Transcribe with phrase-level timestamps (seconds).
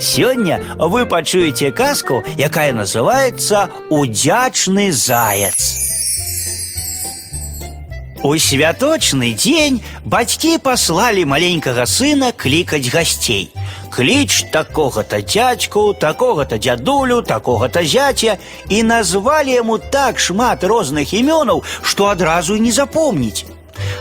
[0.00, 5.88] Сёння вы пачуеце казку, якая называется «Удячны заяц».
[8.22, 13.54] У святочны дзень бацькі паслалі маленькага сына клікаць гасцей.
[13.94, 18.38] Кліч такога-то дядьку, такога-то дзядулю, такога-то зяця
[18.68, 23.46] і назвалі яму так шмат розных імёнаў, што адразу не запомніць.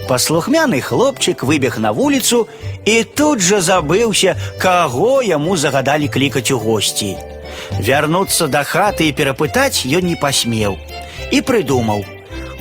[0.09, 2.48] Паслухмяны хлопчык выбег на вуліцу
[2.84, 7.16] і тут жа забыўся, каго яму загадалі клікаць у госці.
[7.79, 10.76] Вярнуцца да хаты і перапытаць ён не пасмеў
[11.31, 12.04] і прыдумаў: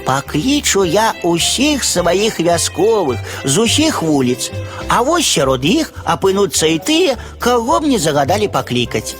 [0.05, 4.51] Паклічу я усіх сваіх вясковых з усіх вуліц,
[4.87, 9.15] а вось сярод іх апынуцца і тыя, каго мне загадалі паклікаць.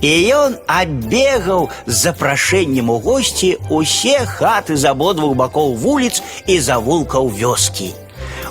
[0.00, 7.28] І ён аббегаў з запрашэннем у госці усе хаты з абодвух бакоў вуліц і завулкаў
[7.28, 7.92] вёскі.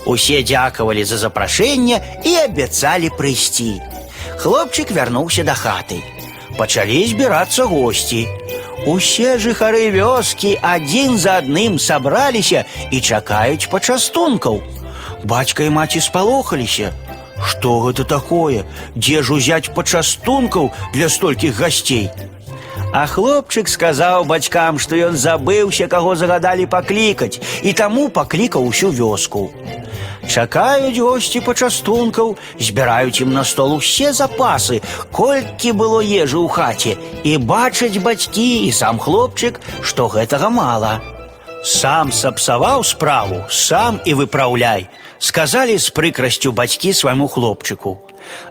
[0.05, 3.81] Усе дзякавалі за запрашэнне і абяцалі прыйсці.
[4.38, 6.05] Хлопчык вярнуўся да хаты.
[6.57, 8.27] Пачалі збірацца госці.
[8.85, 14.61] Усе жыхары вёскі адзін за адным сабраліся і чакаюць пачастункаў.
[15.23, 16.94] Бацька і маці спалохаліся.
[17.44, 18.66] Што гэта такое?
[18.95, 22.09] Дзе ж узяць пачастункаў для столькіх гасцей?
[22.91, 29.52] А хлопчык сказаў бацькам, што ён забыўся, каго загадалі паклікаць, і таму паклікаў усю вёску.
[30.30, 37.38] Чакаюць госці пачастункаў, збіраюць ім на стол усе запасы, колькі было ежы ў хаце, і
[37.38, 41.12] бачаць бацькі і сам хлопчык, што гэтага мала.
[41.63, 44.88] Сам сапсаваў справу, сам і выпраўляй,
[45.19, 47.99] сказалі з прыкрасцю бацькі свайму хлопчыку.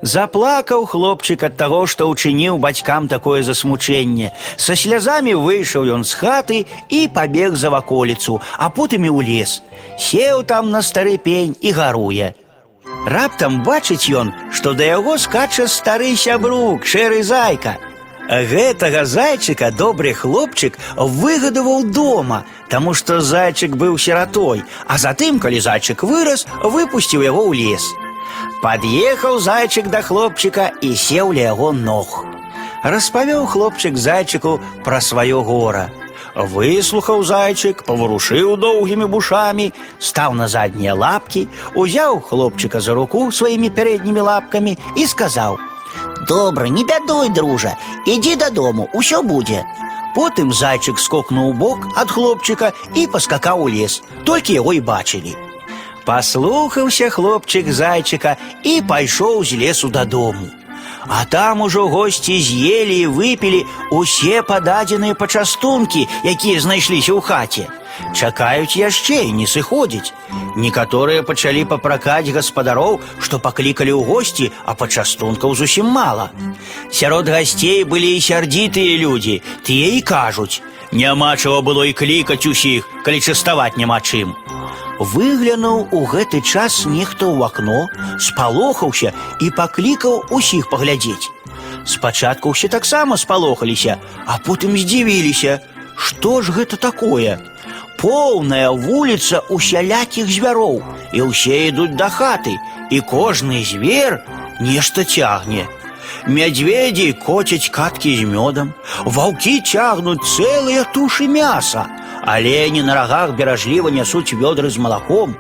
[0.03, 4.33] Заплакаў хлопчык ад таго, што ўчыніў бацькам такое засмучэнне.
[4.57, 9.63] Са слязамі выйшаў ён з хаты і пабег за ваколіцу, а потым і ў лес.
[9.99, 12.35] Сеў там на стары пень і гаруе.
[13.07, 17.79] Раптам бачыць ён, што да яго скача стары сябрук, шэры зайка.
[18.29, 26.05] Гэтага зайчыка добры хлопчык выгадаваў дома, таму што зайчык быў сіратой, а затым, калі зайчык
[26.05, 27.89] вырас, выпусціў яго ў лес.
[28.61, 32.25] Пад'ехаў зайчык да хлопчыка і сеў ля яго ног.
[32.85, 35.89] Распавёў хлопчык зайчыку пра сваё гора.
[36.37, 44.21] Выслухаў зайчык, паварушыў доўгімі бушамі, стаў на заднія лапкі, узяў хлопчыка за руку сваімі пярэднімі
[44.21, 45.72] лапкамі і сказаў: «
[46.29, 49.65] Добра, не бядуй, дружа, ідзі дадому, усё будзе.
[50.17, 55.37] Потым зайчык скокнуў у бок ад хлопчыка і паскакаў у лес, толькі яго і бачылі.
[56.05, 60.49] Паслухаўся хлопчык зайчыка і пайшоў з лесу дадому.
[61.07, 67.69] А там ужо госці з'елі і выпілі усе пададзеныя пачастункі, якія знайшліся ў хаце.
[68.15, 70.13] Чакаюць яшчэ і не сыходзіць.
[70.57, 76.31] Некаторыя пачалі папракаць гаспадароў, што паклікалі ў госці, а пачастункаў зусім мала.
[76.91, 82.89] Сярод гасцей былі і сярдзітыя людзі, тыя і кажуць: « Няма чаго было і клікаць усіх,
[83.05, 84.33] калі частаваць няма чым.
[84.99, 87.87] Выглянуў у гэты час нехта ў акно,
[88.19, 91.31] спалохаўся і паклікаў усіх паглядзець.
[91.87, 95.61] Спачатку ўсе таксама спалохаліся, а потым здзівіліся,
[95.95, 97.39] што ж гэта такое?
[98.03, 102.55] Поўная вуліца усялякіх звяроў, і ўсе ідуць да хаты,
[102.91, 104.23] і кожны звер
[104.61, 105.67] нешта цягне.
[106.27, 108.75] Мядзведзі коцяць каткі з мёдам,
[109.05, 111.89] ваўкі цягнуць цэлыя тушы мяса,
[112.27, 115.37] Олені на рогах беражліва нясуць вёдры з малаком.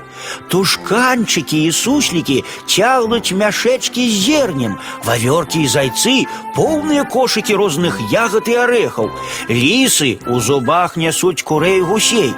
[0.48, 6.24] Тушканчыкі і суслікі цягнуць мяшэчкі з зернем, вавёркі і зайцы,
[6.56, 9.10] поўныя кошыкі розных ягад і арэхаў.
[9.50, 12.32] Лісы у зубах нясуць курэй гусей.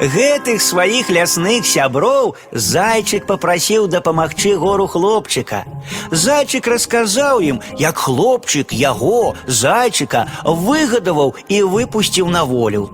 [0.00, 5.62] Гэтых сваіх лясных сяброў зайчык попрасіў дапамагчы гору хлопчыка.
[6.10, 12.90] Зайчык расказаў ім, як хлопчык яго, зайчыка, выгадаваў і выпусціў на волю.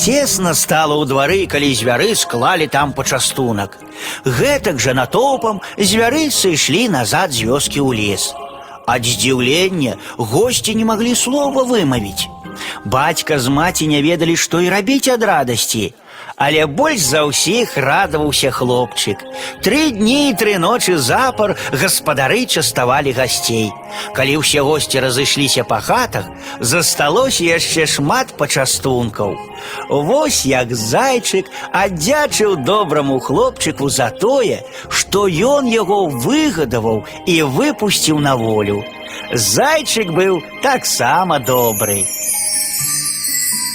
[0.00, 3.76] Цесна стала ў двары, калі звяры склалі там пачастунак.
[4.24, 8.32] Гэтак жа натоўпам звяры сышлі назад з вёскі ў лес.
[8.88, 12.26] Ад здзіўлення госці не маглі слова вымавіць.
[12.84, 15.92] Бацька з маці не ведалі, што і рабіць ад радасці.
[16.40, 19.20] Але больш за ўсіх радаваўся хлопчык.
[19.60, 23.68] Тры дні і тры ночы запар гаспадары частавалі гасцей.
[24.16, 29.36] Калі ўсе госці разышліся па хатах, засталося яшчэ шмат пачастункаў.
[29.90, 38.36] Вось як зайчык аддзячыў добраму хлопчыку за тое, што ён яго выгадаваў і выпусціў на
[38.40, 38.80] волю.
[39.34, 42.08] Зайчык быў таксама добрый.